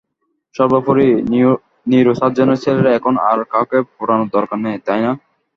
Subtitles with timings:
[0.55, 1.07] সর্বোপরি,
[1.91, 5.11] নিউরোসার্জনের ছেলের এখন আর কাউকে পটানোর দরকার নেই, তাই না?